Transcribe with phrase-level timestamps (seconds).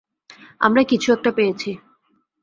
[0.61, 1.71] আমরা কিছু একটা পেয়েছি।